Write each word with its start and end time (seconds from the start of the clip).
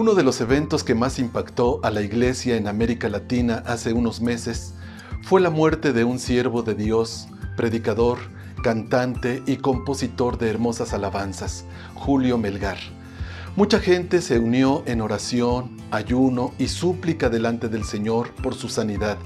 Uno 0.00 0.14
de 0.14 0.22
los 0.22 0.40
eventos 0.40 0.84
que 0.84 0.94
más 0.94 1.18
impactó 1.18 1.80
a 1.82 1.90
la 1.90 2.02
iglesia 2.02 2.54
en 2.54 2.68
América 2.68 3.08
Latina 3.08 3.64
hace 3.66 3.92
unos 3.92 4.20
meses 4.20 4.72
fue 5.22 5.40
la 5.40 5.50
muerte 5.50 5.92
de 5.92 6.04
un 6.04 6.20
siervo 6.20 6.62
de 6.62 6.76
Dios, 6.76 7.26
predicador, 7.56 8.18
cantante 8.62 9.42
y 9.44 9.56
compositor 9.56 10.38
de 10.38 10.50
hermosas 10.50 10.92
alabanzas, 10.92 11.64
Julio 11.96 12.38
Melgar. 12.38 12.78
Mucha 13.56 13.80
gente 13.80 14.22
se 14.22 14.38
unió 14.38 14.84
en 14.86 15.00
oración, 15.00 15.76
ayuno 15.90 16.52
y 16.60 16.68
súplica 16.68 17.28
delante 17.28 17.68
del 17.68 17.82
Señor 17.82 18.30
por 18.36 18.54
su 18.54 18.68
sanidad, 18.68 19.18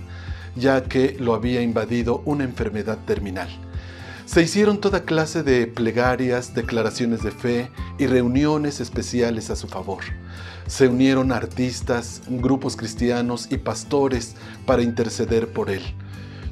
ya 0.56 0.84
que 0.84 1.18
lo 1.20 1.34
había 1.34 1.60
invadido 1.60 2.22
una 2.24 2.44
enfermedad 2.44 2.96
terminal. 3.04 3.50
Se 4.24 4.42
hicieron 4.42 4.78
toda 4.78 5.04
clase 5.04 5.42
de 5.42 5.66
plegarias, 5.66 6.54
declaraciones 6.54 7.22
de 7.22 7.32
fe 7.32 7.70
y 7.98 8.06
reuniones 8.06 8.80
especiales 8.80 9.50
a 9.50 9.56
su 9.56 9.68
favor. 9.68 10.04
Se 10.66 10.88
unieron 10.88 11.32
artistas, 11.32 12.22
grupos 12.28 12.76
cristianos 12.76 13.48
y 13.50 13.58
pastores 13.58 14.36
para 14.64 14.82
interceder 14.82 15.52
por 15.52 15.70
él. 15.70 15.82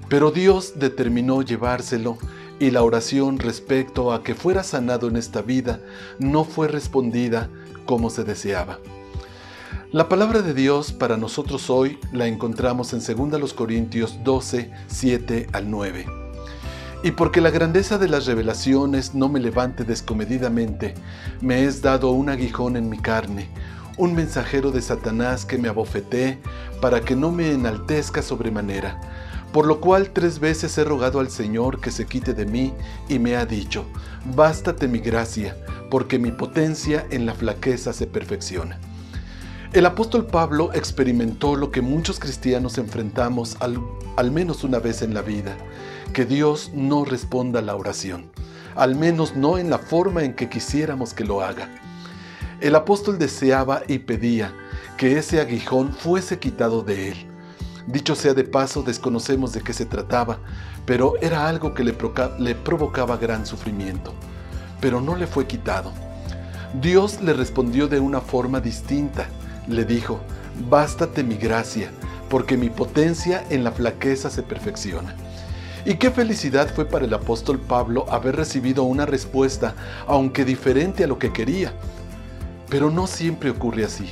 Pero 0.08 0.30
Dios 0.32 0.74
determinó 0.76 1.42
llevárselo 1.42 2.18
y 2.58 2.70
la 2.72 2.82
oración 2.82 3.38
respecto 3.38 4.12
a 4.12 4.22
que 4.22 4.34
fuera 4.34 4.62
sanado 4.62 5.08
en 5.08 5.16
esta 5.16 5.40
vida 5.40 5.80
no 6.18 6.44
fue 6.44 6.68
respondida 6.68 7.48
como 7.86 8.10
se 8.10 8.24
deseaba. 8.24 8.78
La 9.92 10.08
palabra 10.08 10.42
de 10.42 10.54
Dios 10.54 10.92
para 10.92 11.16
nosotros 11.16 11.70
hoy 11.70 11.98
la 12.12 12.26
encontramos 12.26 12.92
en 12.92 13.38
2 13.40 13.54
Corintios 13.54 14.22
12, 14.22 14.70
7 14.88 15.46
al 15.52 15.70
9. 15.70 16.19
Y 17.02 17.12
porque 17.12 17.40
la 17.40 17.50
grandeza 17.50 17.96
de 17.96 18.08
las 18.08 18.26
revelaciones 18.26 19.14
no 19.14 19.30
me 19.30 19.40
levante 19.40 19.84
descomedidamente, 19.84 20.94
me 21.40 21.64
es 21.64 21.80
dado 21.80 22.10
un 22.10 22.28
aguijón 22.28 22.76
en 22.76 22.90
mi 22.90 22.98
carne, 22.98 23.48
un 23.96 24.14
mensajero 24.14 24.70
de 24.70 24.82
Satanás 24.82 25.46
que 25.46 25.56
me 25.56 25.68
abofeté 25.68 26.38
para 26.82 27.00
que 27.00 27.16
no 27.16 27.30
me 27.30 27.52
enaltezca 27.52 28.20
sobremanera. 28.20 29.00
Por 29.50 29.66
lo 29.66 29.80
cual 29.80 30.10
tres 30.10 30.40
veces 30.40 30.76
he 30.76 30.84
rogado 30.84 31.20
al 31.20 31.30
Señor 31.30 31.80
que 31.80 31.90
se 31.90 32.06
quite 32.06 32.34
de 32.34 32.44
mí 32.44 32.74
y 33.08 33.18
me 33.18 33.34
ha 33.36 33.46
dicho, 33.46 33.86
bástate 34.36 34.86
mi 34.86 34.98
gracia, 34.98 35.56
porque 35.90 36.18
mi 36.18 36.30
potencia 36.32 37.06
en 37.10 37.24
la 37.24 37.34
flaqueza 37.34 37.94
se 37.94 38.06
perfecciona. 38.06 38.78
El 39.72 39.86
apóstol 39.86 40.26
Pablo 40.26 40.72
experimentó 40.74 41.54
lo 41.54 41.70
que 41.70 41.80
muchos 41.80 42.18
cristianos 42.18 42.76
enfrentamos 42.76 43.56
al, 43.60 44.30
menos 44.32 44.64
una 44.64 44.80
vez 44.80 45.00
en 45.00 45.14
la 45.14 45.22
vida, 45.22 45.56
que 46.12 46.24
Dios 46.24 46.72
no 46.74 47.04
responda 47.04 47.60
a 47.60 47.62
la 47.62 47.76
oración, 47.76 48.32
al 48.74 48.96
menos 48.96 49.36
no 49.36 49.58
en 49.58 49.70
la 49.70 49.78
forma 49.78 50.24
en 50.24 50.34
que 50.34 50.48
quisiéramos 50.48 51.14
que 51.14 51.24
lo 51.24 51.40
haga. 51.40 51.68
El 52.60 52.74
apóstol 52.74 53.16
deseaba 53.16 53.82
y 53.86 54.00
pedía 54.00 54.52
que 54.96 55.18
ese 55.18 55.40
aguijón 55.40 55.92
fuese 55.92 56.40
quitado 56.40 56.82
de 56.82 57.10
él. 57.10 57.28
Dicho 57.86 58.16
sea 58.16 58.34
de 58.34 58.42
paso, 58.42 58.82
desconocemos 58.82 59.52
de 59.52 59.60
qué 59.60 59.72
se 59.72 59.86
trataba, 59.86 60.40
pero 60.84 61.14
era 61.20 61.46
algo 61.46 61.74
que 61.74 61.84
le, 61.84 61.96
le 62.40 62.54
provocaba 62.56 63.18
gran 63.18 63.46
sufrimiento. 63.46 64.14
Pero 64.80 65.00
no 65.00 65.14
le 65.14 65.28
fue 65.28 65.46
quitado. 65.46 65.92
Dios 66.80 67.20
le 67.20 67.34
respondió 67.34 67.86
de 67.86 68.00
una 68.00 68.20
forma 68.20 68.58
distinta. 68.58 69.28
Le 69.70 69.84
dijo, 69.84 70.20
bástate 70.68 71.22
mi 71.22 71.36
gracia, 71.36 71.90
porque 72.28 72.56
mi 72.56 72.70
potencia 72.70 73.44
en 73.50 73.64
la 73.64 73.72
flaqueza 73.72 74.28
se 74.28 74.42
perfecciona. 74.42 75.14
Y 75.84 75.94
qué 75.94 76.10
felicidad 76.10 76.68
fue 76.74 76.84
para 76.84 77.06
el 77.06 77.14
apóstol 77.14 77.58
Pablo 77.58 78.04
haber 78.10 78.36
recibido 78.36 78.82
una 78.82 79.06
respuesta, 79.06 79.74
aunque 80.06 80.44
diferente 80.44 81.04
a 81.04 81.06
lo 81.06 81.18
que 81.18 81.32
quería. 81.32 81.72
Pero 82.68 82.90
no 82.90 83.06
siempre 83.06 83.50
ocurre 83.50 83.84
así. 83.84 84.10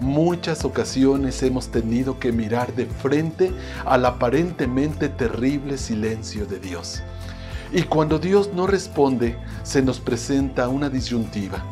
Muchas 0.00 0.64
ocasiones 0.64 1.42
hemos 1.42 1.70
tenido 1.70 2.18
que 2.18 2.30
mirar 2.30 2.74
de 2.74 2.86
frente 2.86 3.52
al 3.84 4.06
aparentemente 4.06 5.08
terrible 5.08 5.78
silencio 5.78 6.46
de 6.46 6.60
Dios. 6.60 7.02
Y 7.72 7.82
cuando 7.82 8.18
Dios 8.18 8.50
no 8.54 8.66
responde, 8.66 9.36
se 9.62 9.82
nos 9.82 10.00
presenta 10.00 10.68
una 10.68 10.88
disyuntiva. 10.88 11.64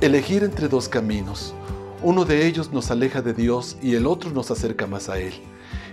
Elegir 0.00 0.44
entre 0.44 0.68
dos 0.68 0.88
caminos. 0.88 1.54
Uno 2.04 2.24
de 2.24 2.46
ellos 2.46 2.72
nos 2.72 2.90
aleja 2.90 3.22
de 3.22 3.32
Dios 3.32 3.76
y 3.80 3.94
el 3.94 4.06
otro 4.06 4.30
nos 4.30 4.50
acerca 4.50 4.88
más 4.88 5.08
a 5.08 5.18
Él 5.18 5.34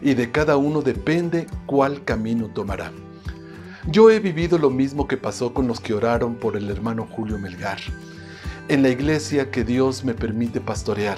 y 0.01 0.13
de 0.13 0.31
cada 0.31 0.57
uno 0.57 0.81
depende 0.81 1.47
cuál 1.65 2.03
camino 2.03 2.47
tomará. 2.47 2.91
Yo 3.87 4.09
he 4.09 4.19
vivido 4.19 4.57
lo 4.57 4.69
mismo 4.69 5.07
que 5.07 5.17
pasó 5.17 5.53
con 5.53 5.67
los 5.67 5.79
que 5.79 5.93
oraron 5.93 6.35
por 6.35 6.55
el 6.55 6.69
hermano 6.69 7.07
Julio 7.09 7.37
Melgar. 7.37 7.79
En 8.67 8.81
la 8.81 8.89
iglesia 8.89 9.51
que 9.51 9.63
Dios 9.63 10.03
me 10.03 10.13
permite 10.13 10.61
pastorear, 10.61 11.17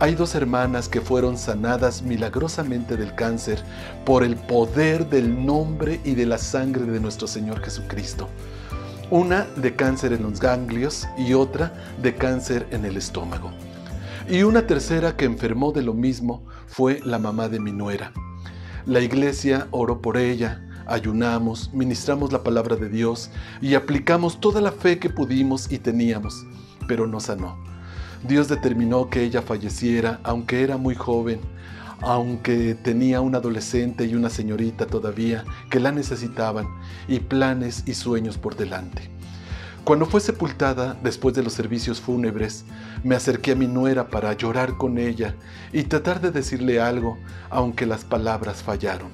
hay 0.00 0.14
dos 0.14 0.34
hermanas 0.34 0.88
que 0.88 1.00
fueron 1.00 1.38
sanadas 1.38 2.02
milagrosamente 2.02 2.96
del 2.96 3.14
cáncer 3.14 3.62
por 4.04 4.24
el 4.24 4.36
poder 4.36 5.08
del 5.08 5.46
nombre 5.46 6.00
y 6.04 6.14
de 6.14 6.26
la 6.26 6.38
sangre 6.38 6.84
de 6.84 7.00
nuestro 7.00 7.26
Señor 7.26 7.62
Jesucristo. 7.62 8.28
Una 9.10 9.44
de 9.56 9.76
cáncer 9.76 10.12
en 10.12 10.24
los 10.24 10.40
ganglios 10.40 11.06
y 11.16 11.34
otra 11.34 11.72
de 12.02 12.14
cáncer 12.14 12.66
en 12.70 12.84
el 12.84 12.96
estómago. 12.96 13.52
Y 14.28 14.42
una 14.42 14.66
tercera 14.66 15.16
que 15.16 15.26
enfermó 15.26 15.72
de 15.72 15.82
lo 15.82 15.92
mismo 15.92 16.46
fue 16.66 17.00
la 17.04 17.18
mamá 17.18 17.50
de 17.50 17.60
mi 17.60 17.72
nuera. 17.72 18.10
La 18.86 19.00
iglesia 19.00 19.68
oró 19.70 20.00
por 20.00 20.16
ella, 20.16 20.66
ayunamos, 20.86 21.70
ministramos 21.74 22.32
la 22.32 22.42
palabra 22.42 22.76
de 22.76 22.88
Dios 22.88 23.30
y 23.60 23.74
aplicamos 23.74 24.40
toda 24.40 24.62
la 24.62 24.72
fe 24.72 24.98
que 24.98 25.10
pudimos 25.10 25.70
y 25.70 25.78
teníamos, 25.78 26.46
pero 26.88 27.06
no 27.06 27.20
sanó. 27.20 27.58
Dios 28.26 28.48
determinó 28.48 29.10
que 29.10 29.22
ella 29.22 29.42
falleciera, 29.42 30.20
aunque 30.22 30.62
era 30.62 30.78
muy 30.78 30.94
joven, 30.94 31.40
aunque 32.00 32.74
tenía 32.74 33.20
un 33.20 33.34
adolescente 33.34 34.06
y 34.06 34.14
una 34.14 34.30
señorita 34.30 34.86
todavía 34.86 35.44
que 35.70 35.80
la 35.80 35.92
necesitaban 35.92 36.66
y 37.08 37.20
planes 37.20 37.82
y 37.86 37.92
sueños 37.92 38.38
por 38.38 38.56
delante. 38.56 39.13
Cuando 39.84 40.06
fue 40.06 40.22
sepultada 40.22 40.98
después 41.02 41.34
de 41.34 41.42
los 41.42 41.52
servicios 41.52 42.00
fúnebres, 42.00 42.64
me 43.02 43.16
acerqué 43.16 43.52
a 43.52 43.54
mi 43.54 43.66
nuera 43.66 44.08
para 44.08 44.32
llorar 44.32 44.78
con 44.78 44.96
ella 44.96 45.34
y 45.74 45.82
tratar 45.82 46.22
de 46.22 46.30
decirle 46.30 46.80
algo, 46.80 47.18
aunque 47.50 47.84
las 47.84 48.02
palabras 48.02 48.62
fallaron. 48.62 49.10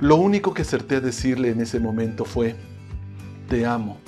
Lo 0.00 0.14
único 0.14 0.54
que 0.54 0.62
acerté 0.62 0.96
a 0.96 1.00
decirle 1.00 1.50
en 1.50 1.60
ese 1.60 1.80
momento 1.80 2.24
fue, 2.24 2.54
te 3.48 3.66
amo, 3.66 3.98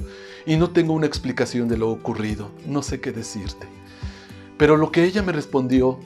y 0.46 0.56
no 0.56 0.70
tengo 0.70 0.92
una 0.92 1.06
explicación 1.06 1.66
de 1.66 1.76
lo 1.76 1.90
ocurrido, 1.90 2.52
no 2.66 2.82
sé 2.82 3.00
qué 3.00 3.10
decirte. 3.10 3.66
Pero 4.58 4.76
lo 4.76 4.92
que 4.92 5.02
ella 5.02 5.22
me 5.24 5.32
respondió 5.32 5.98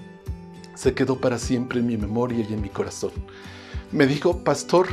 se 0.74 0.94
quedó 0.94 1.20
para 1.20 1.38
siempre 1.38 1.80
en 1.80 1.86
mi 1.86 1.98
memoria 1.98 2.46
y 2.48 2.54
en 2.54 2.62
mi 2.62 2.70
corazón. 2.70 3.12
Me 3.92 4.06
dijo, 4.06 4.44
pastor, 4.44 4.86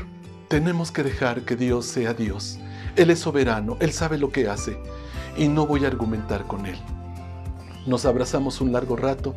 tenemos 0.49 0.91
que 0.91 1.03
dejar 1.03 1.43
que 1.43 1.55
Dios 1.55 1.85
sea 1.85 2.13
Dios 2.13 2.59
él 2.95 3.09
es 3.09 3.19
soberano, 3.19 3.77
Él 3.79 3.93
sabe 3.93 4.17
lo 4.17 4.31
que 4.31 4.49
hace 4.49 4.77
y 5.37 5.47
no 5.47 5.65
voy 5.65 5.85
a 5.85 5.87
argumentar 5.87 6.45
con 6.45 6.65
Él. 6.65 6.77
Nos 7.87 8.05
abrazamos 8.05 8.59
un 8.59 8.73
largo 8.73 8.95
rato, 8.95 9.33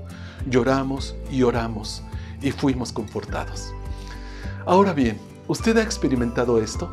lloramos 0.48 1.14
y 1.30 1.42
oramos 1.42 2.02
y 2.42 2.50
fuimos 2.50 2.92
confortados. 2.92 3.72
Ahora 4.66 4.92
bien, 4.92 5.18
¿usted 5.46 5.76
ha 5.76 5.82
experimentado 5.82 6.60
esto? 6.60 6.90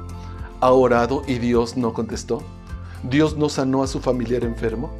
¿Ha 0.59 0.71
orado 0.71 1.23
y 1.27 1.39
Dios 1.39 1.77
no 1.77 1.93
contestó? 1.93 2.43
¿Dios 3.09 3.35
no 3.35 3.49
sanó 3.49 3.81
a 3.81 3.87
su 3.87 3.99
familiar 3.99 4.43
enfermo? 4.43 4.91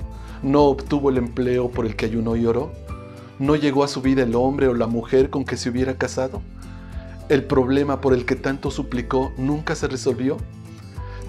¿No 0.42 0.64
obtuvo 0.64 1.12
el 1.12 1.18
empleo 1.18 1.70
por 1.70 1.86
el 1.86 1.96
que 1.96 2.06
ayunó 2.06 2.36
y 2.36 2.46
oró? 2.48 2.72
¿No 3.38 3.56
llegó 3.56 3.84
a 3.84 3.88
su 3.88 4.02
vida 4.02 4.24
el 4.24 4.34
hombre 4.34 4.68
o 4.68 4.74
la 4.74 4.88
mujer 4.88 5.30
con 5.30 5.46
que 5.46 5.58
se 5.58 5.70
hubiera 5.70 5.96
casado? 5.98 6.42
¿El 7.30 7.44
problema 7.44 8.02
por 8.02 8.14
el 8.14 8.26
que 8.26 8.36
tanto 8.36 8.72
suplicó 8.72 9.32
nunca 9.38 9.76
se 9.76 9.88
resolvió? 9.88 10.38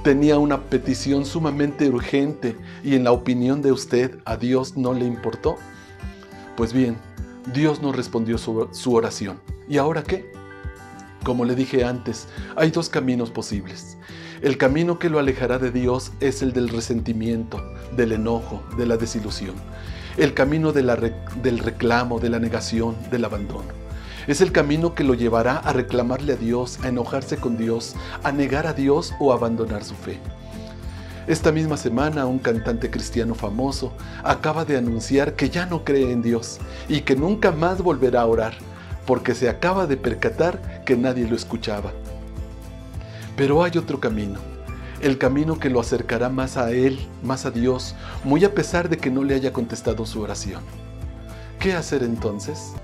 Tenía 0.02 0.38
una 0.38 0.62
petición 0.62 1.24
sumamente 1.24 1.88
urgente 1.88 2.56
y 2.82 2.96
en 2.96 3.04
la 3.04 3.12
opinión 3.12 3.62
de 3.62 3.72
usted 3.72 4.18
a 4.24 4.36
Dios 4.36 4.76
no 4.76 4.94
le 4.94 5.06
importó? 5.06 5.56
Pues 6.56 6.72
bien, 6.72 6.96
Dios 7.52 7.82
no 7.82 7.92
respondió 7.92 8.38
su, 8.38 8.94
oración. 8.94 9.40
¿Y 9.68 9.78
ahora 9.78 10.02
qué? 10.02 10.32
Como 11.24 11.44
le 11.44 11.54
dije 11.54 11.84
antes, 11.84 12.28
hay 12.56 12.70
dos 12.70 12.88
caminos 12.88 13.30
posibles. 13.30 13.96
El 14.42 14.58
camino 14.58 14.98
que 14.98 15.08
lo 15.08 15.20
alejará 15.20 15.58
de 15.58 15.70
Dios 15.70 16.12
es 16.20 16.42
el 16.42 16.52
del 16.52 16.68
resentimiento, 16.68 17.62
del 17.96 18.12
enojo, 18.12 18.62
de 18.76 18.86
la 18.86 18.96
desilusión. 18.96 19.54
El 20.16 20.34
camino 20.34 20.72
del 20.72 21.58
reclamo, 21.58 22.18
de 22.18 22.28
la 22.28 22.40
negación, 22.40 22.96
del 23.10 23.24
abandono. 23.24 23.81
Es 24.26 24.40
el 24.40 24.52
camino 24.52 24.94
que 24.94 25.02
lo 25.02 25.14
llevará 25.14 25.56
a 25.56 25.72
reclamarle 25.72 26.34
a 26.34 26.36
Dios, 26.36 26.78
a 26.84 26.88
enojarse 26.88 27.38
con 27.38 27.56
Dios, 27.56 27.96
a 28.22 28.30
negar 28.30 28.66
a 28.66 28.72
Dios 28.72 29.14
o 29.18 29.32
a 29.32 29.36
abandonar 29.36 29.82
su 29.82 29.94
fe. 29.94 30.20
Esta 31.26 31.50
misma 31.52 31.76
semana 31.76 32.26
un 32.26 32.38
cantante 32.38 32.90
cristiano 32.90 33.34
famoso 33.34 33.92
acaba 34.24 34.64
de 34.64 34.76
anunciar 34.76 35.34
que 35.34 35.50
ya 35.50 35.66
no 35.66 35.84
cree 35.84 36.12
en 36.12 36.22
Dios 36.22 36.58
y 36.88 37.00
que 37.00 37.16
nunca 37.16 37.52
más 37.52 37.80
volverá 37.80 38.22
a 38.22 38.26
orar 38.26 38.54
porque 39.06 39.34
se 39.34 39.48
acaba 39.48 39.86
de 39.86 39.96
percatar 39.96 40.84
que 40.84 40.96
nadie 40.96 41.28
lo 41.28 41.34
escuchaba. 41.34 41.92
Pero 43.36 43.64
hay 43.64 43.76
otro 43.76 43.98
camino, 43.98 44.38
el 45.00 45.18
camino 45.18 45.58
que 45.58 45.70
lo 45.70 45.80
acercará 45.80 46.28
más 46.28 46.56
a 46.56 46.70
Él, 46.70 47.08
más 47.22 47.44
a 47.44 47.50
Dios, 47.50 47.96
muy 48.24 48.44
a 48.44 48.54
pesar 48.54 48.88
de 48.88 48.98
que 48.98 49.10
no 49.10 49.24
le 49.24 49.34
haya 49.34 49.52
contestado 49.52 50.06
su 50.06 50.20
oración. 50.20 50.62
¿Qué 51.58 51.72
hacer 51.72 52.02
entonces? 52.02 52.74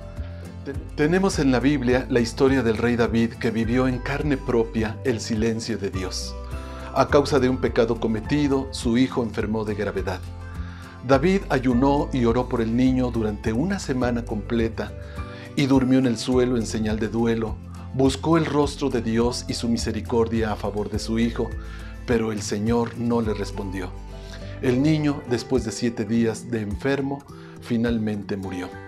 Tenemos 0.97 1.39
en 1.39 1.53
la 1.53 1.61
Biblia 1.61 2.07
la 2.11 2.21
historia 2.21 2.63
del 2.63 2.77
rey 2.77 2.97
David 2.97 3.35
que 3.35 3.51
vivió 3.51 3.89
en 3.89 3.99
carne 3.99 4.37
propia 4.37 4.99
el 5.05 5.21
silencio 5.21 5.79
de 5.79 5.91
Dios. 5.91 6.35
A 6.95 7.09
causa 7.09 7.39
de 7.39 7.49
un 7.49 7.59
pecado 7.59 8.01
cometido, 8.01 8.69
su 8.73 8.99
hijo 8.99 9.23
enfermó 9.23 9.65
de 9.65 9.75
gravedad. 9.75 10.21
David 11.07 11.43
ayunó 11.49 12.09
y 12.13 12.25
oró 12.25 12.49
por 12.49 12.61
el 12.61 12.77
niño 12.77 13.11
durante 13.11 13.53
una 13.53 13.79
semana 13.79 14.25
completa 14.25 14.93
y 15.57 15.67
durmió 15.67 15.99
en 15.99 16.07
el 16.07 16.19
suelo 16.19 16.57
en 16.57 16.67
señal 16.67 16.99
de 16.99 17.09
duelo. 17.09 17.57
Buscó 17.95 18.37
el 18.37 18.45
rostro 18.45 18.91
de 18.91 19.01
Dios 19.01 19.45
y 19.49 19.55
su 19.55 19.69
misericordia 19.69 20.53
a 20.53 20.57
favor 20.57 20.91
de 20.91 20.99
su 20.99 21.19
hijo, 21.19 21.49
pero 22.07 22.33
el 22.33 22.43
Señor 22.43 22.99
no 22.99 23.21
le 23.21 23.33
respondió. 23.35 23.91
El 24.61 24.83
niño, 24.83 25.23
después 25.31 25.65
de 25.65 25.73
siete 25.73 26.05
días 26.05 26.51
de 26.51 26.63
enfermo, 26.63 27.25
finalmente 27.61 28.37
murió. 28.37 28.88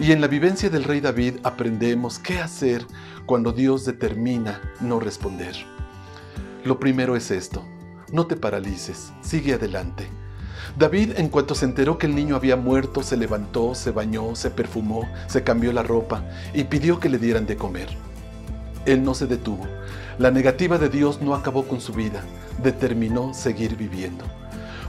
Y 0.00 0.12
en 0.12 0.22
la 0.22 0.28
vivencia 0.28 0.70
del 0.70 0.84
rey 0.84 1.00
David 1.00 1.34
aprendemos 1.42 2.18
qué 2.18 2.38
hacer 2.38 2.86
cuando 3.26 3.52
Dios 3.52 3.84
determina 3.84 4.62
no 4.80 4.98
responder. 4.98 5.54
Lo 6.64 6.80
primero 6.80 7.16
es 7.16 7.30
esto, 7.30 7.66
no 8.10 8.26
te 8.26 8.34
paralices, 8.34 9.12
sigue 9.20 9.52
adelante. 9.52 10.08
David, 10.78 11.18
en 11.18 11.28
cuanto 11.28 11.54
se 11.54 11.66
enteró 11.66 11.98
que 11.98 12.06
el 12.06 12.14
niño 12.14 12.34
había 12.34 12.56
muerto, 12.56 13.02
se 13.02 13.18
levantó, 13.18 13.74
se 13.74 13.90
bañó, 13.90 14.34
se 14.36 14.50
perfumó, 14.50 15.06
se 15.26 15.44
cambió 15.44 15.70
la 15.70 15.82
ropa 15.82 16.24
y 16.54 16.64
pidió 16.64 16.98
que 16.98 17.10
le 17.10 17.18
dieran 17.18 17.44
de 17.44 17.56
comer. 17.56 17.88
Él 18.86 19.04
no 19.04 19.12
se 19.12 19.26
detuvo. 19.26 19.66
La 20.18 20.30
negativa 20.30 20.78
de 20.78 20.88
Dios 20.88 21.20
no 21.20 21.34
acabó 21.34 21.68
con 21.68 21.82
su 21.82 21.92
vida, 21.92 22.22
determinó 22.62 23.34
seguir 23.34 23.76
viviendo. 23.76 24.24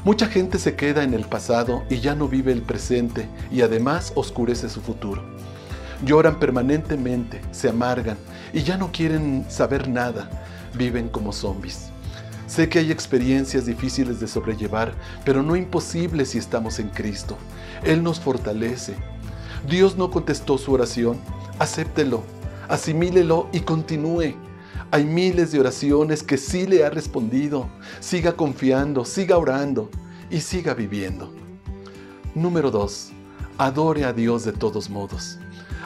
Mucha 0.04 0.26
gente 0.26 0.58
se 0.58 0.76
queda 0.76 1.04
en 1.04 1.14
el 1.14 1.26
pasado 1.26 1.84
y 1.88 2.00
ya 2.00 2.16
no 2.16 2.28
vive 2.28 2.52
el 2.52 2.64
presente 2.64 3.30
y 3.52 3.62
además 3.62 4.14
oscurece 4.16 4.68
su 4.68 4.82
futuro. 4.82 5.22
Lloran 6.04 6.40
permanentemente, 6.40 7.40
se 7.52 7.70
amargan 7.70 8.18
y 8.52 8.64
ya 8.64 8.78
no 8.78 8.92
quieren 8.92 9.46
saber 9.48 9.88
nada, 9.88 10.28
viven 10.74 11.08
como 11.08 11.32
zombies. 11.32 11.92
Sé 12.48 12.68
que 12.68 12.80
hay 12.80 12.92
experiencias 12.92 13.68
difíciles 13.68 14.20
de 14.20 14.28
sobrellevar, 14.28 14.96
pero 15.24 15.44
no 15.44 15.56
imposibles 15.56 16.30
si 16.30 16.40
estamos 16.40 16.80
en 16.80 16.90
Cristo. 16.90 17.38
Él 17.84 18.02
nos 18.02 18.20
fortalece. 18.20 18.96
Dios 19.70 19.98
no 19.98 20.10
contestó 20.10 20.58
su 20.58 20.74
oración, 20.74 21.20
acéptelo, 21.60 22.24
asimílelo 22.70 23.50
y 23.54 23.60
continúe. 23.60 24.34
Hay 24.94 25.06
miles 25.06 25.54
de 25.54 25.60
oraciones 25.62 26.22
que 26.22 26.38
sí 26.38 26.68
le 26.68 26.84
ha 26.84 26.90
respondido. 26.90 27.70
Siga 28.02 28.34
confiando, 28.34 29.06
siga 29.06 29.38
orando 29.38 29.90
y 30.30 30.42
siga 30.42 30.74
viviendo. 30.74 31.34
Número 32.36 32.72
2. 32.72 33.12
Adore 33.58 34.04
a 34.04 34.12
Dios 34.12 34.44
de 34.44 34.52
todos 34.52 34.90
modos. 34.90 35.40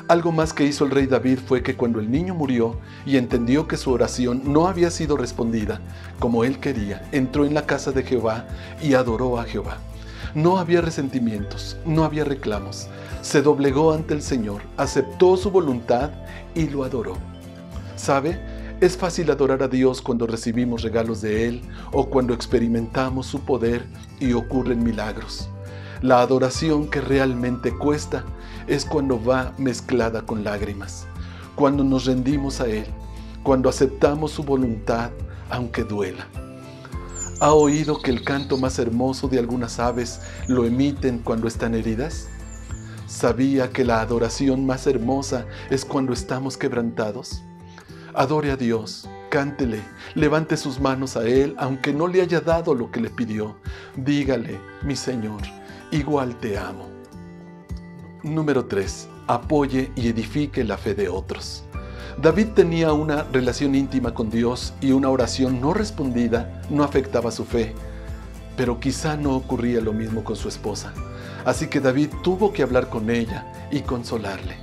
Algo 0.07 0.31
más 0.31 0.53
que 0.53 0.65
hizo 0.65 0.85
el 0.85 0.91
rey 0.91 1.05
David 1.05 1.37
fue 1.45 1.61
que 1.61 1.75
cuando 1.75 1.99
el 1.99 2.09
niño 2.09 2.33
murió 2.33 2.79
y 3.05 3.17
entendió 3.17 3.67
que 3.67 3.77
su 3.77 3.91
oración 3.91 4.41
no 4.51 4.67
había 4.67 4.89
sido 4.89 5.17
respondida 5.17 5.81
como 6.17 6.43
él 6.43 6.59
quería, 6.59 7.07
entró 7.11 7.45
en 7.45 7.53
la 7.53 7.67
casa 7.67 7.91
de 7.91 8.01
Jehová 8.01 8.47
y 8.81 8.95
adoró 8.95 9.39
a 9.39 9.43
Jehová. 9.43 9.77
No 10.33 10.57
había 10.57 10.81
resentimientos, 10.81 11.77
no 11.85 12.05
había 12.05 12.23
reclamos. 12.23 12.87
Se 13.21 13.43
doblegó 13.43 13.93
ante 13.93 14.15
el 14.15 14.23
Señor, 14.23 14.63
aceptó 14.77 15.37
su 15.37 15.51
voluntad 15.51 16.09
y 16.55 16.69
lo 16.69 16.83
adoró. 16.83 17.17
¿Sabe? 17.95 18.54
Es 18.81 18.97
fácil 18.97 19.31
adorar 19.31 19.63
a 19.63 19.69
Dios 19.69 20.01
cuando 20.01 20.27
recibimos 20.27 20.81
regalos 20.81 21.21
de 21.21 21.47
Él 21.47 21.61
o 21.93 22.09
cuando 22.09 22.33
experimentamos 22.33 23.25
su 23.25 23.39
poder 23.39 23.87
y 24.19 24.33
ocurren 24.33 24.83
milagros. 24.83 25.47
La 26.01 26.19
adoración 26.19 26.89
que 26.89 26.99
realmente 26.99 27.73
cuesta 27.73 28.25
es 28.67 28.83
cuando 28.83 29.23
va 29.23 29.53
mezclada 29.57 30.23
con 30.23 30.43
lágrimas, 30.43 31.07
cuando 31.55 31.85
nos 31.85 32.03
rendimos 32.03 32.59
a 32.59 32.67
Él, 32.67 32.85
cuando 33.43 33.69
aceptamos 33.69 34.31
su 34.31 34.43
voluntad 34.43 35.11
aunque 35.49 35.85
duela. 35.85 36.27
¿Ha 37.39 37.53
oído 37.53 38.01
que 38.01 38.11
el 38.11 38.25
canto 38.25 38.57
más 38.57 38.77
hermoso 38.77 39.29
de 39.29 39.39
algunas 39.39 39.79
aves 39.79 40.19
lo 40.47 40.65
emiten 40.65 41.19
cuando 41.19 41.47
están 41.47 41.75
heridas? 41.75 42.27
¿Sabía 43.07 43.69
que 43.69 43.85
la 43.85 44.01
adoración 44.01 44.65
más 44.65 44.85
hermosa 44.85 45.45
es 45.69 45.85
cuando 45.85 46.11
estamos 46.11 46.57
quebrantados? 46.57 47.41
Adore 48.17 48.51
a 48.51 48.55
Dios, 48.55 49.09
cántele, 49.29 49.81
levante 50.13 50.55
sus 50.55 50.79
manos 50.79 51.17
a 51.17 51.27
Él, 51.27 51.53
aunque 51.57 51.91
no 51.91 52.07
le 52.07 52.21
haya 52.21 52.39
dado 52.39 52.73
lo 52.73 52.89
que 52.89 53.01
le 53.01 53.09
pidió. 53.09 53.57
Dígale, 53.97 54.57
mi 54.83 54.95
Señor, 54.95 55.41
igual 55.91 56.33
te 56.39 56.57
amo. 56.57 56.87
Número 58.23 58.67
3. 58.67 59.09
Apoye 59.27 59.91
y 59.97 60.07
edifique 60.07 60.63
la 60.63 60.77
fe 60.77 60.95
de 60.95 61.09
otros. 61.09 61.65
David 62.21 62.51
tenía 62.55 62.93
una 62.93 63.23
relación 63.23 63.75
íntima 63.75 64.13
con 64.13 64.29
Dios 64.29 64.73
y 64.79 64.93
una 64.93 65.09
oración 65.09 65.59
no 65.59 65.73
respondida 65.73 66.61
no 66.69 66.85
afectaba 66.85 67.31
su 67.31 67.43
fe, 67.43 67.75
pero 68.55 68.79
quizá 68.79 69.17
no 69.17 69.35
ocurría 69.35 69.81
lo 69.81 69.91
mismo 69.91 70.23
con 70.23 70.37
su 70.37 70.47
esposa. 70.47 70.93
Así 71.43 71.67
que 71.67 71.81
David 71.81 72.11
tuvo 72.23 72.53
que 72.53 72.63
hablar 72.63 72.89
con 72.89 73.09
ella 73.09 73.45
y 73.71 73.81
consolarle. 73.81 74.55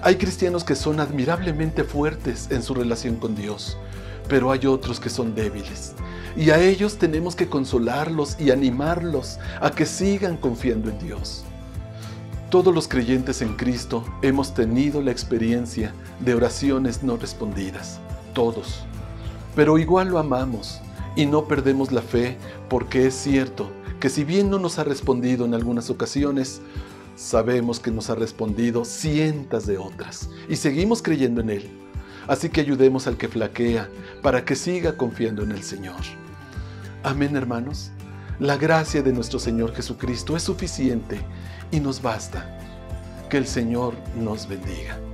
Hay 0.00 0.16
cristianos 0.16 0.62
que 0.62 0.76
son 0.76 1.00
admirablemente 1.00 1.82
fuertes 1.82 2.48
en 2.50 2.62
su 2.62 2.72
relación 2.72 3.16
con 3.16 3.34
Dios, 3.34 3.76
pero 4.28 4.52
hay 4.52 4.66
otros 4.66 5.00
que 5.00 5.10
son 5.10 5.34
débiles. 5.34 5.94
Y 6.36 6.50
a 6.50 6.60
ellos 6.60 6.98
tenemos 6.98 7.34
que 7.34 7.48
consolarlos 7.48 8.36
y 8.38 8.52
animarlos 8.52 9.38
a 9.60 9.70
que 9.70 9.86
sigan 9.86 10.36
confiando 10.36 10.88
en 10.88 10.98
Dios. 11.00 11.42
Todos 12.48 12.72
los 12.72 12.86
creyentes 12.86 13.42
en 13.42 13.56
Cristo 13.56 14.04
hemos 14.22 14.54
tenido 14.54 15.02
la 15.02 15.10
experiencia 15.10 15.92
de 16.20 16.34
oraciones 16.34 17.02
no 17.02 17.16
respondidas, 17.16 17.98
todos. 18.34 18.84
Pero 19.56 19.78
igual 19.78 20.08
lo 20.08 20.18
amamos 20.18 20.80
y 21.16 21.26
no 21.26 21.46
perdemos 21.46 21.90
la 21.90 22.02
fe 22.02 22.38
porque 22.68 23.06
es 23.06 23.14
cierto 23.14 23.72
que 23.98 24.08
si 24.08 24.22
bien 24.22 24.48
no 24.48 24.60
nos 24.60 24.78
ha 24.78 24.84
respondido 24.84 25.44
en 25.44 25.54
algunas 25.54 25.90
ocasiones, 25.90 26.62
sabemos 27.18 27.80
que 27.80 27.90
nos 27.90 28.10
ha 28.10 28.14
respondido 28.14 28.84
cientos 28.84 29.66
de 29.66 29.76
otras 29.76 30.30
y 30.48 30.54
seguimos 30.54 31.02
creyendo 31.02 31.40
en 31.40 31.50
Él. 31.50 31.70
Así 32.28 32.48
que 32.48 32.60
ayudemos 32.60 33.06
al 33.06 33.16
que 33.16 33.26
flaquea 33.26 33.88
para 34.22 34.44
que 34.44 34.54
siga 34.54 34.96
confiando 34.96 35.42
en 35.42 35.50
el 35.50 35.62
Señor. 35.62 36.00
Amén, 37.02 37.36
hermanos. 37.36 37.90
La 38.38 38.56
gracia 38.56 39.02
de 39.02 39.12
nuestro 39.12 39.40
Señor 39.40 39.74
Jesucristo 39.74 40.36
es 40.36 40.44
suficiente 40.44 41.20
y 41.72 41.80
nos 41.80 42.00
basta. 42.00 42.54
Que 43.28 43.38
el 43.38 43.46
Señor 43.46 43.94
nos 44.16 44.48
bendiga. 44.48 45.07